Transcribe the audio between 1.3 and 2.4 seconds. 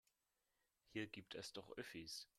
es doch Öffis.